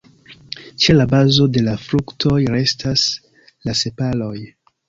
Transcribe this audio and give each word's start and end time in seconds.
Ĉe 0.85 0.95
la 0.95 1.05
bazo 1.11 1.45
de 1.57 1.63
la 1.67 1.75
fruktoj 1.83 2.39
restas 2.57 3.07
la 3.71 3.81
sepaloj. 3.83 4.37